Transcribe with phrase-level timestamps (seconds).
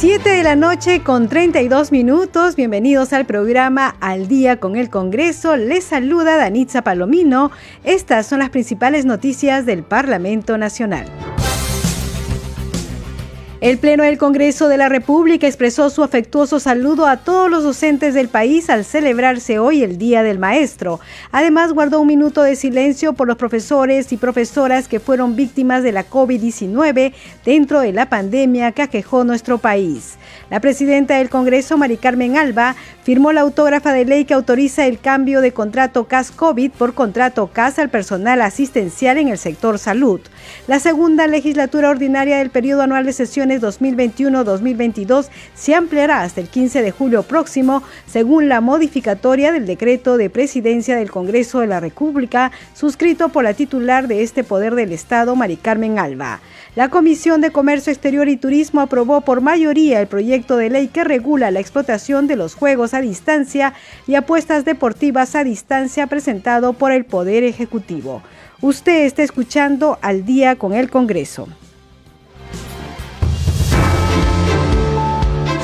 [0.00, 2.56] 7 de la noche con 32 minutos.
[2.56, 5.58] Bienvenidos al programa Al Día con el Congreso.
[5.58, 7.50] Les saluda Danitza Palomino.
[7.84, 11.04] Estas son las principales noticias del Parlamento Nacional.
[13.60, 18.14] El Pleno del Congreso de la República expresó su afectuoso saludo a todos los docentes
[18.14, 20.98] del país al celebrarse hoy el Día del Maestro.
[21.30, 25.92] Además, guardó un minuto de silencio por los profesores y profesoras que fueron víctimas de
[25.92, 27.12] la COVID-19
[27.44, 30.14] dentro de la pandemia que aquejó nuestro país.
[30.48, 34.98] La presidenta del Congreso, Mari Carmen Alba, firmó la autógrafa de ley que autoriza el
[34.98, 40.20] cambio de contrato CAS-COVID por contrato CAS al personal asistencial en el sector salud.
[40.66, 46.82] La segunda legislatura ordinaria del periodo anual de sesiones 2021-2022 se ampliará hasta el 15
[46.82, 52.52] de julio próximo, según la modificatoria del decreto de presidencia del Congreso de la República,
[52.74, 56.40] suscrito por la titular de este poder del Estado, Mari Carmen Alba.
[56.76, 61.02] La Comisión de Comercio Exterior y Turismo aprobó por mayoría el proyecto de ley que
[61.02, 63.74] regula la explotación de los juegos a distancia
[64.06, 68.22] y apuestas deportivas a distancia presentado por el Poder Ejecutivo.
[68.60, 71.48] Usted está escuchando al día con el Congreso.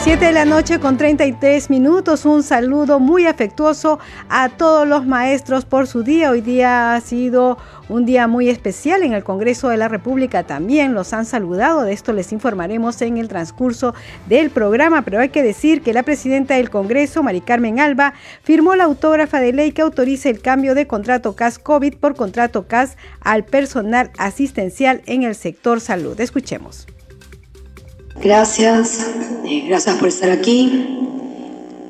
[0.07, 2.25] 7 de la noche con 33 minutos.
[2.27, 6.31] Un saludo muy afectuoso a todos los maestros por su día.
[6.31, 10.45] Hoy día ha sido un día muy especial en el Congreso de la República.
[10.45, 11.83] También los han saludado.
[11.83, 13.97] De esto les informaremos en el transcurso
[14.29, 15.03] del programa.
[15.03, 19.41] Pero hay que decir que la presidenta del Congreso, Mari Carmen Alba, firmó la autógrafa
[19.41, 24.13] de ley que autoriza el cambio de contrato CAS COVID por contrato CAS al personal
[24.19, 26.21] asistencial en el sector salud.
[26.21, 26.87] Escuchemos.
[28.23, 29.11] Gracias,
[29.45, 30.99] eh, gracias por estar aquí,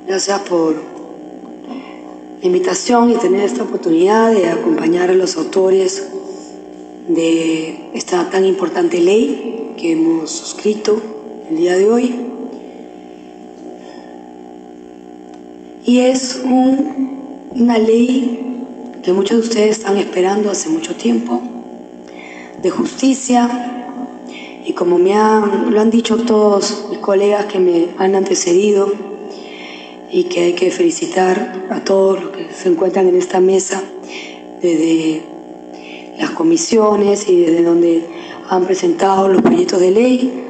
[0.07, 6.09] gracias por la invitación y tener esta oportunidad de acompañar a los autores
[7.09, 11.01] de esta tan importante ley que hemos suscrito
[11.49, 12.27] el día de hoy.
[15.85, 18.63] Y es una ley
[19.03, 21.41] que muchos de ustedes están esperando hace mucho tiempo,
[22.61, 23.66] de justicia,
[24.67, 28.93] y como me han, lo han dicho todos mis colegas que me han antecedido
[30.11, 33.81] y que hay que felicitar a todos los que se encuentran en esta mesa
[34.61, 35.23] desde
[36.19, 38.05] las comisiones y desde donde
[38.49, 40.45] han presentado los proyectos de ley.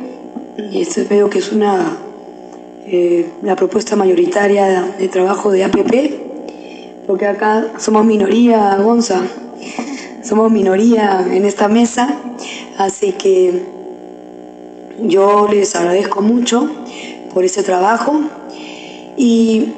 [0.72, 1.98] Y esto veo que es una
[2.86, 9.22] eh, la propuesta mayoritaria de trabajo de APP, porque acá somos minoría, Gonza,
[10.22, 12.16] somos minoría en esta mesa,
[12.78, 13.76] así que
[15.00, 16.68] yo les agradezco mucho
[17.32, 18.20] por ese trabajo
[19.16, 19.72] y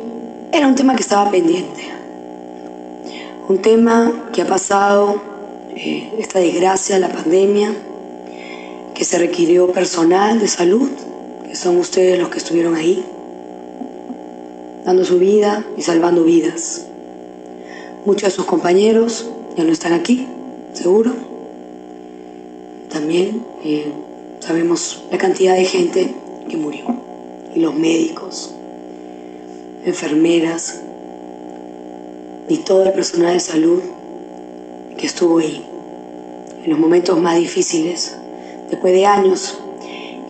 [0.53, 1.89] era un tema que estaba pendiente.
[3.49, 5.21] Un tema que ha pasado,
[5.75, 7.75] eh, esta desgracia, la pandemia,
[8.95, 10.89] que se requirió personal de salud,
[11.47, 13.05] que son ustedes los que estuvieron ahí,
[14.85, 16.87] dando su vida y salvando vidas.
[18.05, 20.27] Muchos de sus compañeros ya no están aquí,
[20.73, 21.13] seguro.
[22.91, 23.93] También eh,
[24.41, 26.15] Sabemos la cantidad de gente
[26.49, 26.85] que murió,
[27.55, 28.55] y los médicos,
[29.85, 30.81] enfermeras
[32.49, 33.83] y todo el personal de salud
[34.97, 35.65] que estuvo ahí.
[36.65, 38.17] En los momentos más difíciles,
[38.71, 39.59] después de años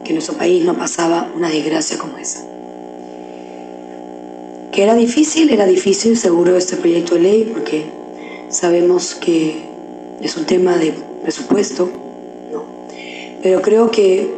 [0.05, 2.45] que nuestro país no pasaba una desgracia como esa.
[4.73, 7.87] Que era difícil, era difícil seguro este proyecto de ley porque
[8.49, 9.65] sabemos que
[10.21, 10.93] es un tema de
[11.23, 11.91] presupuesto,
[13.43, 14.32] pero creo que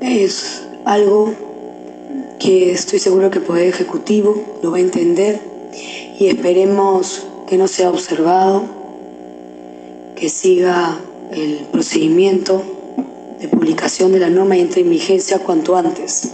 [0.00, 1.32] es algo
[2.38, 5.40] que estoy seguro que el Poder Ejecutivo lo va a entender
[6.18, 8.64] y esperemos que no sea observado,
[10.16, 10.98] que siga
[11.32, 12.62] el procedimiento
[13.38, 16.32] de publicación de la norma y entre en vigencia cuanto antes.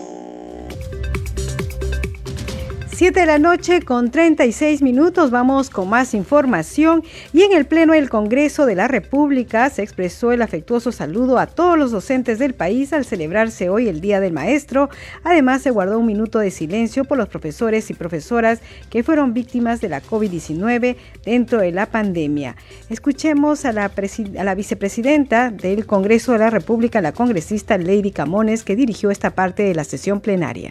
[2.96, 7.02] 7 de la noche con 36 minutos vamos con más información
[7.34, 11.46] y en el Pleno del Congreso de la República se expresó el afectuoso saludo a
[11.46, 14.88] todos los docentes del país al celebrarse hoy el Día del Maestro.
[15.24, 19.82] Además se guardó un minuto de silencio por los profesores y profesoras que fueron víctimas
[19.82, 22.56] de la COVID-19 dentro de la pandemia.
[22.88, 23.92] Escuchemos a la,
[24.38, 29.34] a la vicepresidenta del Congreso de la República, la congresista Lady Camones, que dirigió esta
[29.34, 30.70] parte de la sesión plenaria.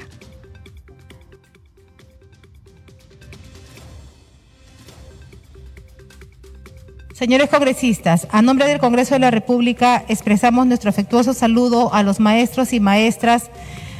[7.16, 12.20] Señores congresistas, a nombre del Congreso de la República expresamos nuestro afectuoso saludo a los
[12.20, 13.52] maestros y maestras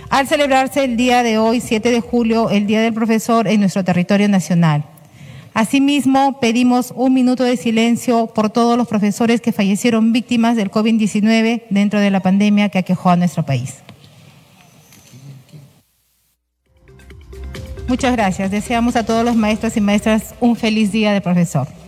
[0.10, 3.86] al celebrarse el día de hoy, 7 de julio, el Día del Profesor en nuestro
[3.86, 4.84] territorio nacional.
[5.54, 11.64] Asimismo, pedimos un minuto de silencio por todos los profesores que fallecieron víctimas del COVID-19
[11.70, 13.76] dentro de la pandemia que aquejó a nuestro país.
[17.88, 18.52] Muchas gracias.
[18.52, 21.85] Deseamos a todos los maestros y maestras un feliz día de profesor.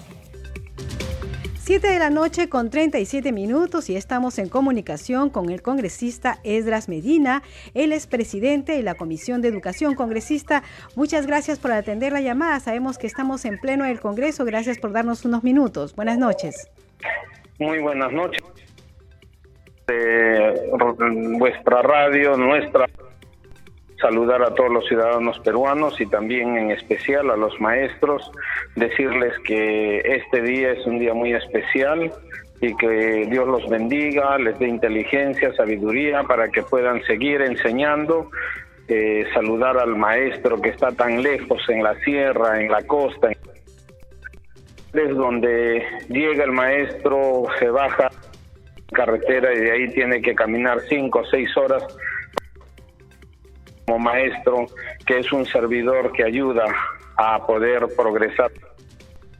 [1.67, 6.87] 7 de la noche con 37 minutos y estamos en comunicación con el congresista Esdras
[6.87, 7.43] Medina.
[7.73, 9.93] Él es presidente de la Comisión de Educación.
[9.93, 10.63] Congresista,
[10.95, 12.61] muchas gracias por atender la llamada.
[12.61, 14.45] Sabemos que estamos en pleno del Congreso.
[14.45, 15.93] Gracias por darnos unos minutos.
[15.93, 16.71] Buenas noches.
[17.59, 18.41] Muy buenas noches.
[19.87, 20.71] De
[21.37, 22.87] vuestra radio, nuestra
[24.01, 28.31] saludar a todos los ciudadanos peruanos y también en especial a los maestros,
[28.75, 32.11] decirles que este día es un día muy especial
[32.61, 38.29] y que Dios los bendiga, les dé inteligencia, sabiduría para que puedan seguir enseñando.
[38.89, 43.31] Eh, saludar al maestro que está tan lejos en la sierra, en la costa,
[44.93, 48.09] es donde llega el maestro, se baja
[48.93, 51.83] carretera y de ahí tiene que caminar cinco o seis horas
[53.87, 54.65] como maestro,
[55.05, 56.65] que es un servidor que ayuda
[57.15, 58.51] a poder progresar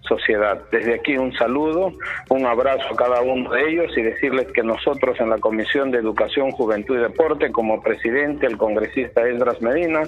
[0.02, 0.64] sociedad.
[0.72, 1.92] Desde aquí un saludo,
[2.30, 5.98] un abrazo a cada uno de ellos y decirles que nosotros en la Comisión de
[5.98, 10.04] Educación, Juventud y Deporte, como presidente, el congresista Esdras Medina,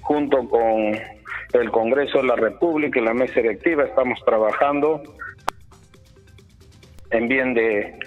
[0.00, 0.98] junto con
[1.52, 5.02] el Congreso de la República y la mesa directiva, estamos trabajando
[7.10, 7.98] en bien de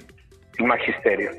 [0.58, 1.30] magisterio.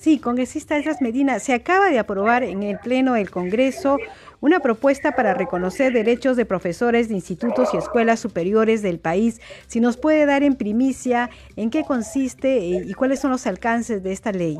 [0.00, 3.98] Sí, congresista Esdras Medina, se acaba de aprobar en el Pleno del Congreso
[4.40, 9.42] una propuesta para reconocer derechos de profesores de institutos y escuelas superiores del país.
[9.66, 14.02] Si nos puede dar en primicia en qué consiste eh, y cuáles son los alcances
[14.02, 14.56] de esta ley.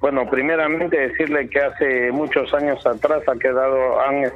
[0.00, 4.32] Bueno, primeramente decirle que hace muchos años atrás ha quedado han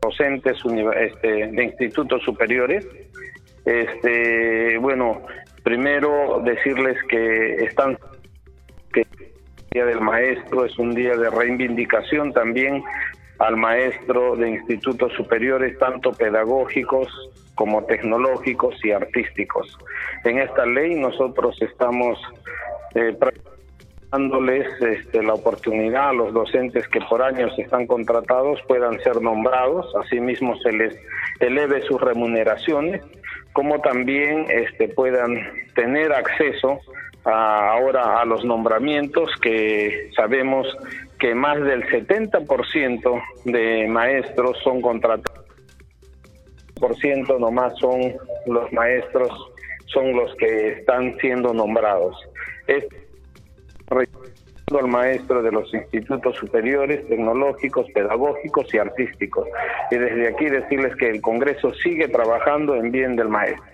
[0.00, 0.56] docentes
[0.96, 2.86] este, de institutos superiores.
[3.66, 5.20] Este, bueno,
[5.68, 7.98] Primero, decirles que están
[8.94, 9.06] el
[9.70, 12.82] Día del Maestro es un día de reivindicación también
[13.38, 17.08] al maestro de institutos superiores, tanto pedagógicos
[17.54, 19.76] como tecnológicos y artísticos.
[20.24, 22.18] En esta ley nosotros estamos
[22.94, 23.14] eh,
[24.10, 29.94] dándoles este, la oportunidad a los docentes que por años están contratados puedan ser nombrados,
[29.96, 30.96] asimismo se les
[31.40, 33.02] eleve sus remuneraciones
[33.58, 35.34] como también este, puedan
[35.74, 36.78] tener acceso
[37.24, 40.64] ahora a los nombramientos que sabemos
[41.18, 45.44] que más del 70% de maestros son contratados,
[46.78, 48.14] por ciento nomás son
[48.46, 49.28] los maestros
[49.86, 52.14] son los que están siendo nombrados.
[54.76, 59.46] Al maestro de los institutos superiores, tecnológicos, pedagógicos y artísticos.
[59.90, 63.64] Y desde aquí decirles que el Congreso sigue trabajando en bien del maestro.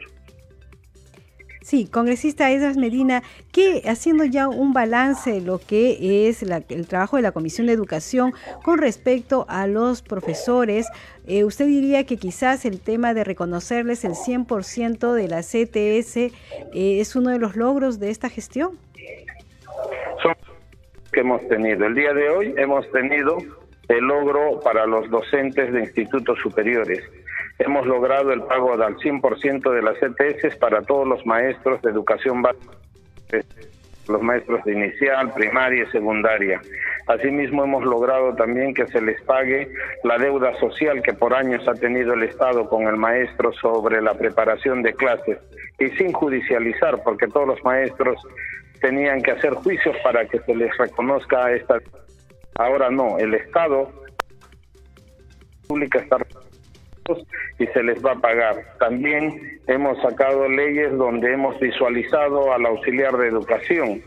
[1.64, 7.16] Sí, congresista Esdras Medina, que haciendo ya un balance de lo que es el trabajo
[7.16, 10.86] de la Comisión de Educación con respecto a los profesores,
[11.26, 16.30] eh, ¿usted diría que quizás el tema de reconocerles el 100% de la CTS eh,
[16.74, 18.78] es uno de los logros de esta gestión?
[21.14, 21.86] Que hemos tenido.
[21.86, 23.38] El día de hoy hemos tenido
[23.88, 27.02] el logro para los docentes de institutos superiores.
[27.58, 32.42] Hemos logrado el pago al 100% de las ETS para todos los maestros de educación
[32.42, 32.74] básica,
[34.08, 36.60] los maestros de inicial, primaria y secundaria.
[37.06, 39.68] Asimismo, hemos logrado también que se les pague
[40.02, 44.14] la deuda social que por años ha tenido el Estado con el maestro sobre la
[44.14, 45.38] preparación de clases
[45.78, 48.16] y sin judicializar, porque todos los maestros
[48.84, 51.78] tenían que hacer juicios para que se les reconozca esta.
[52.56, 53.90] Ahora no, el Estado
[55.66, 56.18] pública está
[57.58, 58.56] y se les va a pagar.
[58.78, 64.02] También hemos sacado leyes donde hemos visualizado al auxiliar de educación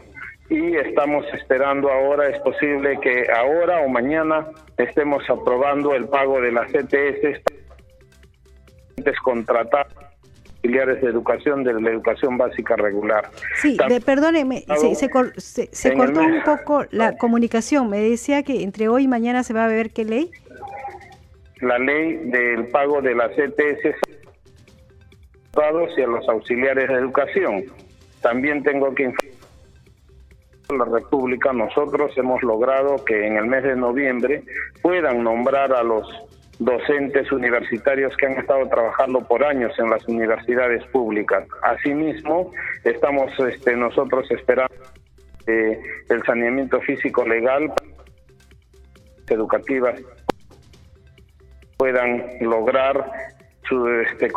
[0.50, 6.52] y estamos esperando ahora, es posible que ahora o mañana estemos aprobando el pago de
[6.52, 7.42] las ETS
[9.24, 9.97] contratadas
[10.68, 13.30] auxiliares de educación de la educación básica regular.
[13.56, 15.10] Sí, perdóneme, se,
[15.94, 17.90] cortó un poco la comunicación.
[17.90, 20.32] Me decía que entre hoy y mañana se va a ver qué ley.
[21.62, 23.96] La ley del pago de las ETS
[25.98, 27.64] y a los auxiliares de educación.
[28.22, 29.38] También tengo que informar
[30.70, 34.44] la República, nosotros hemos logrado que en el mes de noviembre
[34.82, 36.06] puedan nombrar a los
[36.60, 41.48] docentes universitarios que han estado trabajando por años en las universidades públicas.
[41.62, 42.52] Asimismo,
[42.84, 44.76] estamos este, nosotros esperando
[45.46, 47.72] eh, el saneamiento físico legal
[49.30, 50.02] educativas
[51.78, 53.12] puedan lograr
[53.68, 54.30] su este,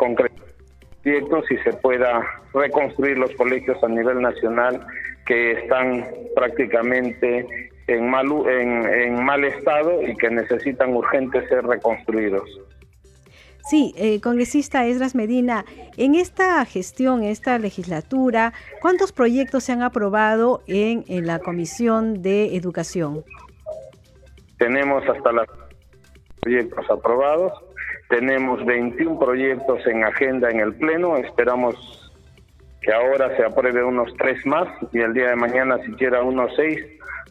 [1.03, 2.21] proyectos y se pueda
[2.53, 4.85] reconstruir los colegios a nivel nacional
[5.25, 12.49] que están prácticamente en mal, en, mal estado y que necesitan urgente ser reconstruidos.
[13.69, 20.63] Sí, eh, congresista Esdras Medina, en esta gestión, esta legislatura, ¿cuántos proyectos se han aprobado
[20.67, 23.23] en, en la Comisión de Educación?
[24.57, 25.47] Tenemos hasta los
[26.41, 27.53] proyectos aprobados,
[28.09, 32.11] tenemos 21 proyectos en agenda en el Pleno, esperamos
[32.81, 36.79] que ahora se apruebe unos tres más y el día de mañana siquiera unos seis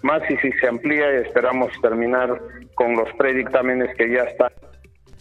[0.03, 2.41] más y si se amplía esperamos terminar
[2.75, 4.51] con los predictámenes que ya están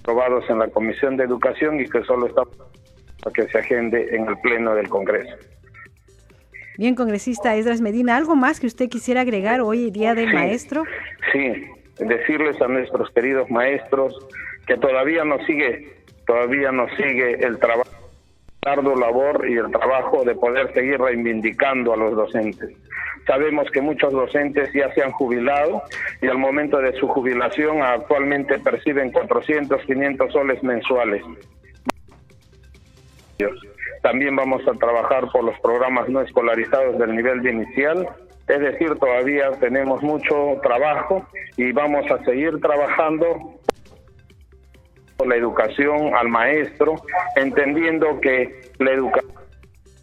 [0.02, 2.44] aprobados en la Comisión de Educación y que solo está
[3.24, 5.36] para que se agende en el Pleno del Congreso.
[6.78, 10.84] Bien, congresista Esdras Medina, ¿algo más que usted quisiera agregar hoy, Día del Maestro?
[11.34, 11.66] Sí,
[12.00, 14.16] decirles a nuestros queridos maestros
[14.66, 15.94] que todavía nos sigue,
[16.26, 17.92] todavía nos sigue el trabajo,
[18.66, 22.76] arduo labor y el trabajo de poder seguir reivindicando a los docentes.
[23.26, 25.84] Sabemos que muchos docentes ya se han jubilado
[26.22, 31.24] y al momento de su jubilación actualmente perciben 400, 500 soles mensuales.
[34.02, 38.10] También vamos a trabajar por los programas no escolarizados del nivel de inicial,
[38.48, 41.26] es decir, todavía tenemos mucho trabajo
[41.56, 43.59] y vamos a seguir trabajando
[45.26, 46.96] la educación al maestro,
[47.36, 50.02] entendiendo que la educación es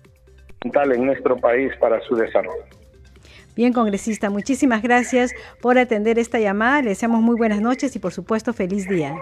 [0.61, 2.65] fundamental en nuestro país para su desarrollo.
[3.57, 5.33] Bien, congresista, muchísimas gracias
[5.63, 6.83] por atender esta llamada.
[6.83, 9.15] Le deseamos muy buenas noches y, por supuesto, feliz día.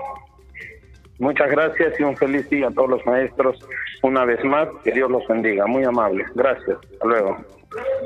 [1.21, 3.57] Muchas gracias y un feliz día a todos los maestros.
[4.03, 5.67] Una vez más, que Dios los bendiga.
[5.67, 6.25] Muy amable.
[6.35, 6.77] Gracias.
[6.93, 7.37] Hasta luego.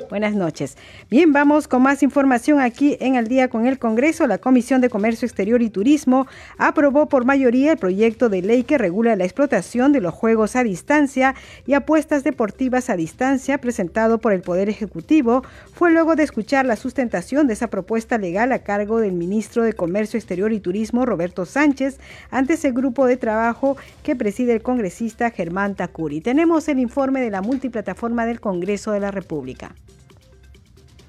[0.09, 0.77] Buenas noches.
[1.11, 4.27] Bien, vamos con más información aquí en el día con el Congreso.
[4.27, 6.27] La Comisión de Comercio Exterior y Turismo
[6.57, 10.63] aprobó por mayoría el proyecto de ley que regula la explotación de los juegos a
[10.63, 11.35] distancia
[11.67, 15.43] y apuestas deportivas a distancia presentado por el Poder Ejecutivo.
[15.75, 19.75] Fue luego de escuchar la sustentación de esa propuesta legal a cargo del ministro de
[19.75, 21.99] Comercio Exterior y Turismo, Roberto Sánchez,
[22.31, 26.21] ante ese grupo de trabajo que preside el congresista Germán Tacuri.
[26.21, 29.75] Tenemos el informe de la multiplataforma del Congreso de la República.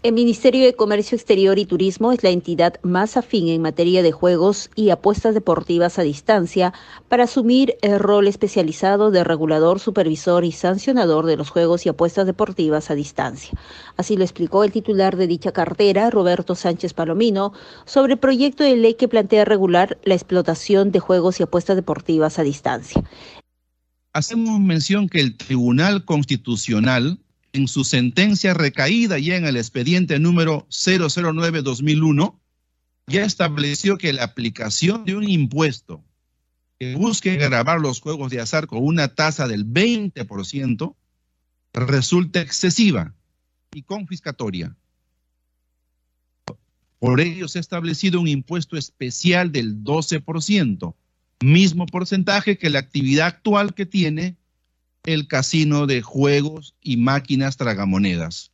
[0.01, 4.13] El Ministerio de Comercio Exterior y Turismo es la entidad más afín en materia de
[4.13, 6.73] juegos y apuestas deportivas a distancia
[7.09, 12.25] para asumir el rol especializado de regulador, supervisor y sancionador de los juegos y apuestas
[12.25, 13.51] deportivas a distancia.
[13.97, 17.51] Así lo explicó el titular de dicha cartera, Roberto Sánchez Palomino,
[17.83, 22.39] sobre el proyecto de ley que plantea regular la explotación de juegos y apuestas deportivas
[22.39, 23.03] a distancia.
[24.13, 27.19] Hacemos mención que el Tribunal Constitucional
[27.53, 32.39] en su sentencia recaída ya en el expediente número 009-2001,
[33.07, 36.03] ya estableció que la aplicación de un impuesto
[36.79, 40.95] que busque grabar los juegos de azar con una tasa del 20%
[41.73, 43.13] resulta excesiva
[43.73, 44.75] y confiscatoria.
[46.99, 50.95] Por ello se ha establecido un impuesto especial del 12%,
[51.41, 54.37] mismo porcentaje que la actividad actual que tiene
[55.05, 58.51] el casino de juegos y máquinas tragamonedas.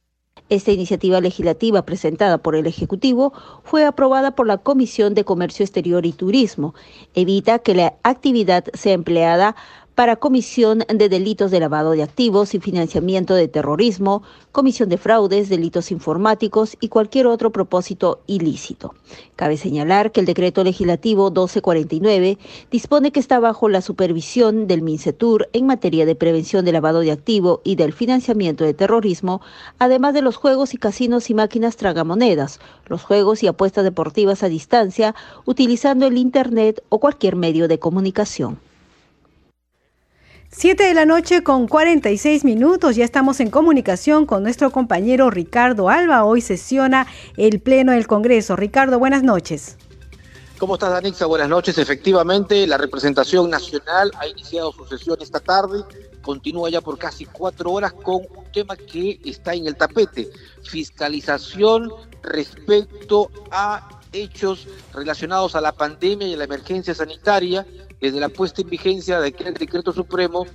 [0.48, 3.34] Esta iniciativa legislativa presentada por el Ejecutivo
[3.64, 6.76] fue aprobada por la Comisión de Comercio Exterior y Turismo.
[7.16, 9.56] Evita que la actividad sea empleada
[9.96, 15.48] para comisión de delitos de lavado de activos y financiamiento de terrorismo, comisión de fraudes,
[15.48, 18.94] delitos informáticos y cualquier otro propósito ilícito.
[19.38, 22.38] Cabe señalar que el decreto legislativo 1249
[22.70, 27.12] dispone que está bajo la supervisión del MINCETUR en materia de prevención de lavado de
[27.12, 29.42] activo y del financiamiento de terrorismo,
[29.80, 34.50] además de los juegos y casinos y máquinas tragamonedas, los juegos y apuestas deportivas a
[34.50, 38.60] distancia, utilizando el Internet o cualquier medio de comunicación.
[40.58, 45.90] 7 de la noche con 46 minutos, ya estamos en comunicación con nuestro compañero Ricardo
[45.90, 46.24] Alba.
[46.24, 48.56] Hoy sesiona el Pleno del Congreso.
[48.56, 49.76] Ricardo, buenas noches.
[50.58, 51.26] ¿Cómo estás, Danixa?
[51.26, 51.78] Buenas noches.
[51.78, 55.84] Efectivamente, la representación nacional ha iniciado su sesión esta tarde.
[56.22, 60.30] Continúa ya por casi cuatro horas con un tema que está en el tapete.
[60.64, 61.92] Fiscalización
[62.24, 67.68] respecto a hechos relacionados a la pandemia y a la emergencia sanitaria
[68.00, 70.46] desde la puesta en vigencia de aquel decreto supremo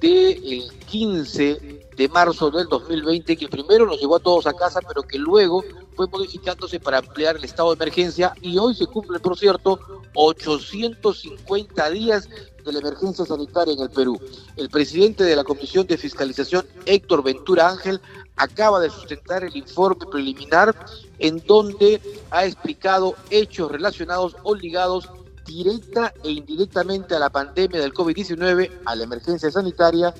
[0.00, 5.02] del 15 de marzo del 2020, que primero nos llevó a todos a casa, pero
[5.02, 5.64] que luego
[5.94, 9.80] fue modificándose para ampliar el estado de emergencia y hoy se cumplen, por cierto,
[10.14, 12.28] 850 días
[12.64, 14.20] de la emergencia sanitaria en el Perú.
[14.56, 18.00] El presidente de la Comisión de Fiscalización, Héctor Ventura Ángel,
[18.36, 20.74] acaba de sustentar el informe preliminar
[21.18, 22.00] en donde
[22.30, 25.08] ha explicado hechos relacionados o ligados
[25.46, 30.14] directa e indirectamente a la pandemia del COVID-19, a la emergencia sanitaria,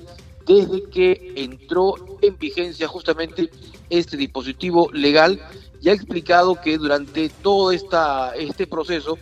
[0.45, 3.49] desde que entró en vigencia justamente
[3.89, 5.39] este dispositivo legal
[5.81, 9.17] y ha explicado que durante todo esta, este proceso,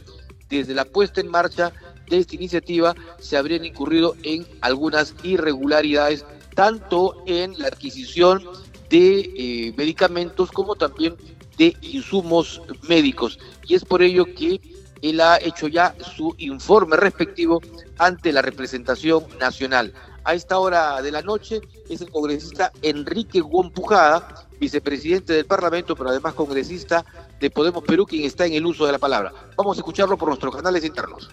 [0.48, 1.74] desde la puesta en marcha
[2.08, 8.44] de esta iniciativa, se habrían incurrido en algunas irregularidades, tanto en la adquisición
[8.90, 11.16] de eh, medicamentos como también
[11.58, 13.40] de insumos médicos.
[13.68, 14.62] Y es por ello que
[15.10, 17.62] él ha hecho ya su informe respectivo
[17.98, 19.94] ante la representación nacional.
[20.24, 26.10] A esta hora de la noche es el congresista Enrique Guampujada, vicepresidente del Parlamento, pero
[26.10, 27.06] además congresista
[27.40, 29.32] de Podemos Perú, quien está en el uso de la palabra.
[29.56, 31.30] Vamos a escucharlo por nuestros canales internos.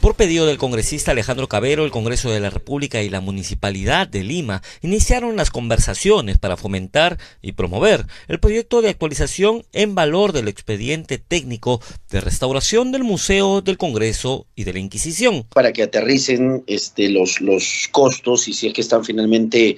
[0.00, 4.24] Por pedido del congresista Alejandro Cabero, el Congreso de la República y la Municipalidad de
[4.24, 10.48] Lima iniciaron las conversaciones para fomentar y promover el proyecto de actualización en valor del
[10.48, 15.44] expediente técnico de restauración del Museo del Congreso y de la Inquisición.
[15.52, 19.76] Para que aterricen este, los, los costos y si es que están finalmente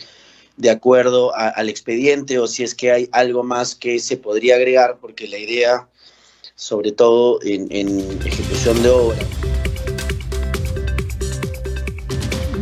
[0.56, 4.98] de acuerdo al expediente o si es que hay algo más que se podría agregar,
[5.00, 5.88] porque la idea,
[6.54, 9.18] sobre todo en, en ejecución de obra,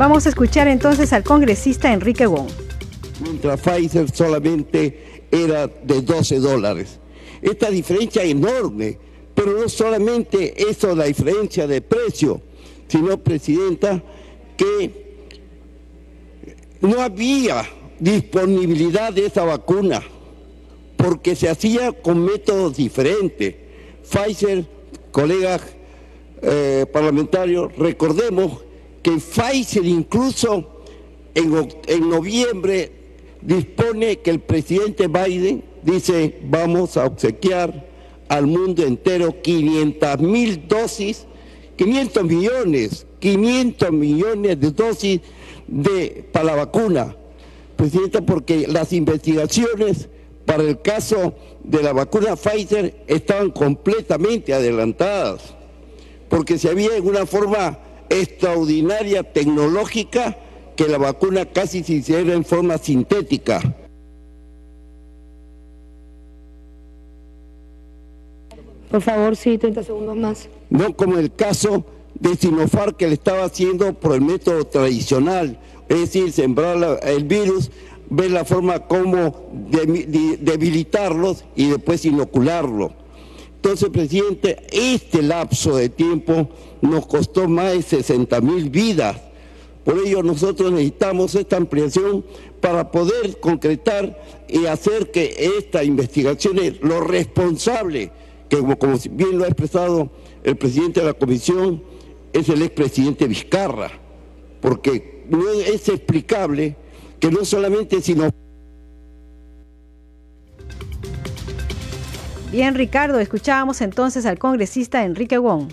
[0.00, 2.49] Vamos a escuchar entonces al congresista Enrique Wong.
[3.23, 6.99] Mientras Pfizer solamente era de 12 dólares.
[7.42, 8.97] Esta diferencia enorme,
[9.35, 12.40] pero no solamente eso, la diferencia de precio,
[12.88, 14.02] sino, Presidenta,
[14.57, 15.19] que
[16.80, 20.02] no había disponibilidad de esa vacuna,
[20.97, 23.54] porque se hacía con métodos diferentes.
[24.11, 24.64] Pfizer,
[25.12, 25.61] colegas
[26.40, 28.69] eh, parlamentarios, recordemos
[29.03, 30.83] que Pfizer incluso
[31.35, 32.93] en, noviembre
[33.41, 37.89] dispone que el presidente Biden dice vamos a obsequiar
[38.29, 41.27] al mundo entero 500 mil dosis,
[41.77, 45.21] 500 millones, 500 millones de dosis
[45.67, 47.17] de, para la vacuna.
[47.77, 50.09] Presidenta, porque las investigaciones
[50.45, 51.35] para el caso
[51.65, 55.55] de la vacuna Pfizer estaban completamente adelantadas,
[56.29, 57.79] porque se había en una forma
[58.11, 60.37] extraordinaria tecnológica
[60.77, 63.61] que la vacuna casi se hiciera en forma sintética.
[68.90, 70.49] Por favor, sí, 30 segundos más.
[70.68, 76.01] No como el caso de Sinopharm que le estaba haciendo por el método tradicional, es
[76.01, 77.70] decir, sembrar el virus,
[78.09, 82.92] ver la forma como debilitarlos y después inocularlo.
[83.57, 86.49] Entonces, presidente, este lapso de tiempo
[86.81, 89.16] nos costó más de 60 mil vidas.
[89.85, 92.25] Por ello nosotros necesitamos esta ampliación
[92.61, 98.11] para poder concretar y hacer que esta investigación, lo responsable,
[98.49, 100.11] que como, bien lo ha expresado
[100.45, 101.83] el presidente de la comisión,
[102.33, 103.90] es el expresidente Vizcarra,
[104.61, 106.77] porque no es explicable
[107.19, 108.31] que no solamente sino
[112.51, 115.69] Bien, Ricardo, escuchábamos entonces al congresista Enrique Wong.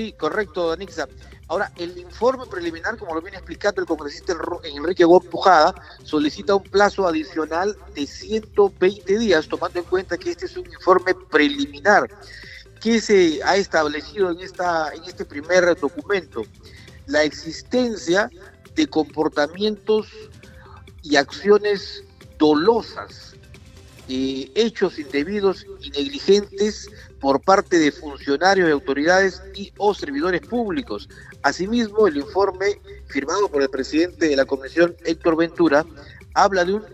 [0.00, 1.06] Sí, correcto, Danixa.
[1.48, 4.34] Ahora, el informe preliminar, como lo viene explicando el congresista
[4.64, 10.46] Enrique Wong Pujada, solicita un plazo adicional de 120 días, tomando en cuenta que este
[10.46, 12.08] es un informe preliminar
[12.80, 16.44] que se ha establecido en, esta, en este primer documento.
[17.06, 18.30] La existencia
[18.74, 20.08] de comportamientos
[21.02, 22.04] y acciones
[22.38, 23.34] dolosas
[24.08, 26.88] eh, hechos indebidos y negligentes
[27.20, 31.08] por parte de funcionarios y autoridades y o servidores públicos.
[31.42, 35.84] Asimismo, el informe firmado por el presidente de la Comisión, Héctor Ventura,
[36.34, 36.84] habla de un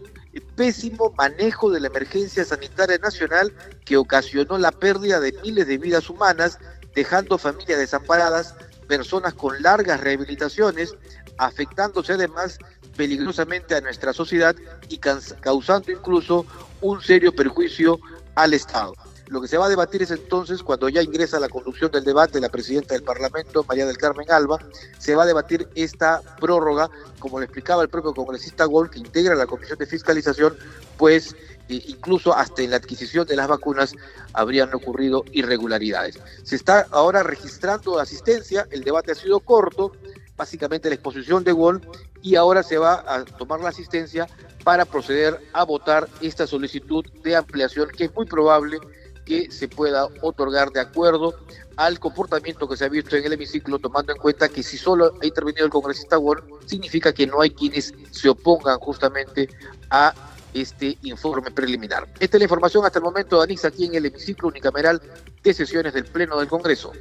[0.57, 3.53] pésimo manejo de la emergencia sanitaria nacional
[3.85, 6.59] que ocasionó la pérdida de miles de vidas humanas,
[6.95, 8.55] dejando familias desamparadas,
[8.89, 10.95] personas con largas rehabilitaciones,
[11.39, 12.59] afectándose además
[12.97, 14.57] peligrosamente a nuestra sociedad
[14.89, 16.47] y causando incluso
[16.81, 18.01] un serio perjuicio
[18.35, 18.95] al Estado.
[19.29, 22.41] Lo que se va a debatir es entonces, cuando ya ingresa la conducción del debate
[22.41, 24.59] la presidenta del Parlamento, María del Carmen Alba,
[24.99, 29.35] se va a debatir esta prórroga, como le explicaba el propio congresista Gol, que integra
[29.35, 30.57] la Comisión de Fiscalización,
[30.97, 31.35] pues
[31.69, 33.95] eh, incluso hasta en la adquisición de las vacunas
[34.33, 36.21] habrían ocurrido irregularidades.
[36.45, 39.93] Se está ahora registrando asistencia, el debate ha sido corto,
[40.37, 41.81] básicamente la exposición de Gol,
[42.23, 44.29] y ahora se va a tomar la asistencia
[44.63, 48.79] para proceder a votar esta solicitud de ampliación que es muy probable
[49.27, 51.35] que se pueda otorgar de acuerdo
[51.77, 55.13] al comportamiento que se ha visto en el hemiciclo, tomando en cuenta que si solo
[55.21, 59.51] ha intervenido el congresista Wall, significa que no hay quienes se opongan justamente
[59.91, 60.15] a
[60.55, 62.09] este informe preliminar.
[62.19, 65.03] Esta es la información hasta el momento, Danix, aquí en el hemiciclo unicameral
[65.43, 66.93] de sesiones del Pleno del Congreso.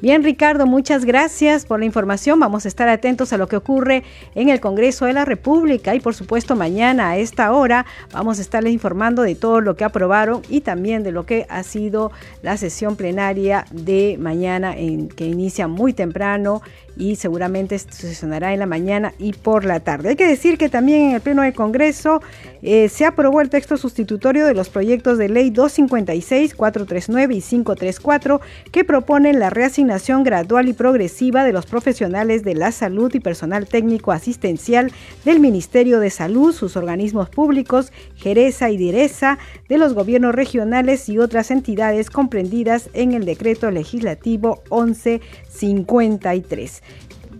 [0.00, 2.40] Bien, Ricardo, muchas gracias por la información.
[2.40, 4.02] Vamos a estar atentos a lo que ocurre
[4.34, 8.42] en el Congreso de la República y por supuesto mañana a esta hora vamos a
[8.42, 12.10] estarles informando de todo lo que aprobaron y también de lo que ha sido
[12.42, 16.60] la sesión plenaria de mañana que inicia muy temprano
[16.96, 20.10] y seguramente se sesionará en la mañana y por la tarde.
[20.10, 22.22] Hay que decir que también en el Pleno del Congreso
[22.62, 28.40] eh, se aprobó el texto sustitutorio de los proyectos de ley 256, 439 y 534
[28.70, 33.66] que proponen la reasignación gradual y progresiva de los profesionales de la salud y personal
[33.66, 34.92] técnico asistencial
[35.24, 41.18] del Ministerio de Salud, sus organismos públicos, Jereza y Direza, de los gobiernos regionales y
[41.18, 46.82] otras entidades comprendidas en el decreto legislativo 1153.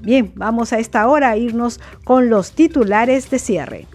[0.00, 3.86] Bien, vamos a esta hora a irnos con los titulares de cierre.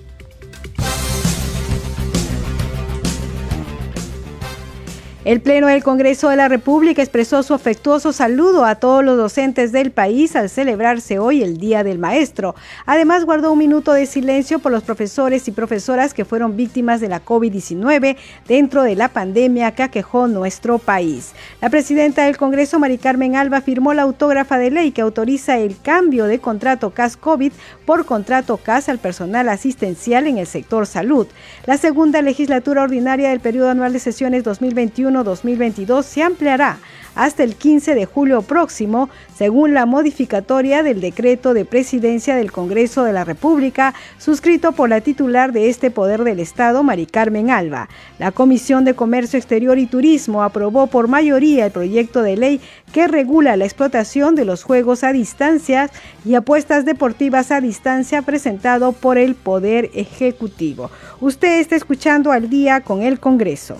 [5.25, 9.73] El Pleno del Congreso de la República expresó su afectuoso saludo a todos los docentes
[9.73, 12.55] del país al celebrarse hoy el Día del Maestro.
[12.85, 17.09] Además, guardó un minuto de silencio por los profesores y profesoras que fueron víctimas de
[17.09, 18.15] la COVID-19
[18.47, 21.33] dentro de la pandemia que aquejó nuestro país.
[21.59, 25.75] La presidenta del Congreso, Mari Carmen Alba, firmó la autógrafa de ley que autoriza el
[25.81, 27.51] cambio de contrato CAS-COVID
[27.85, 31.27] por contrato CAS al personal asistencial en el sector salud.
[31.65, 36.77] La segunda legislatura ordinaria del periodo anual de sesiones 2021 2022 se ampliará
[37.15, 43.03] hasta el 15 de julio próximo, según la modificatoria del decreto de presidencia del Congreso
[43.03, 47.89] de la República, suscrito por la titular de este poder del Estado, Mari Carmen Alba.
[48.19, 52.61] La Comisión de Comercio Exterior y Turismo aprobó por mayoría el proyecto de ley
[52.93, 55.89] que regula la explotación de los juegos a distancia
[56.23, 60.89] y apuestas deportivas a distancia presentado por el Poder Ejecutivo.
[61.19, 63.77] Usted está escuchando al día con el Congreso.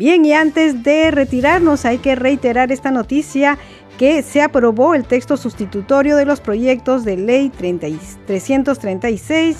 [0.00, 3.58] Bien, y antes de retirarnos hay que reiterar esta noticia
[3.98, 9.58] que se aprobó el texto sustitutorio de los proyectos de ley 336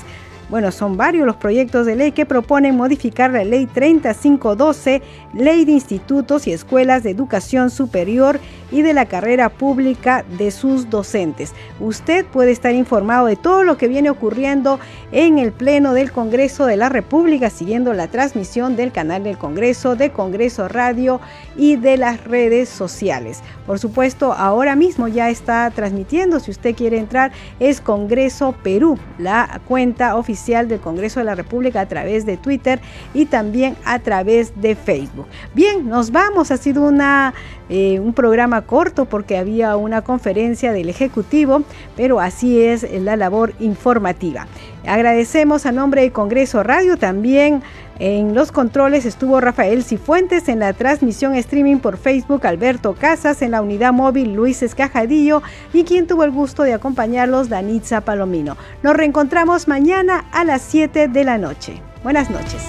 [0.50, 5.00] bueno, son varios los proyectos de ley que proponen modificar la ley 3512,
[5.32, 8.40] ley de institutos y escuelas de educación superior
[8.72, 11.54] y de la carrera pública de sus docentes.
[11.78, 14.80] Usted puede estar informado de todo lo que viene ocurriendo
[15.12, 19.96] en el Pleno del Congreso de la República, siguiendo la transmisión del canal del Congreso,
[19.96, 21.20] de Congreso Radio
[21.56, 23.42] y de las redes sociales.
[23.66, 29.60] Por supuesto, ahora mismo ya está transmitiendo, si usted quiere entrar, es Congreso Perú, la
[29.68, 32.80] cuenta del Congreso de la República a través de Twitter
[33.14, 35.26] y también a través de Facebook.
[35.54, 36.50] Bien, nos vamos.
[36.50, 37.34] Ha sido una,
[37.68, 41.62] eh, un programa corto porque había una conferencia del Ejecutivo,
[41.96, 44.46] pero así es la labor informativa.
[44.86, 47.62] Agradecemos a nombre de Congreso Radio también
[48.00, 53.50] en los controles estuvo Rafael Cifuentes, en la transmisión streaming por Facebook Alberto Casas, en
[53.50, 55.42] la unidad móvil Luis Escajadillo
[55.74, 58.56] y quien tuvo el gusto de acompañarlos Danitza Palomino.
[58.82, 61.82] Nos reencontramos mañana a las 7 de la noche.
[62.02, 62.62] Buenas noches.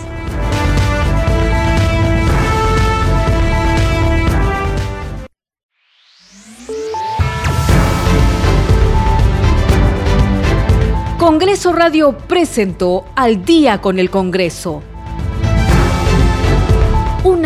[11.17, 14.83] Congreso Radio presentó Al día con el Congreso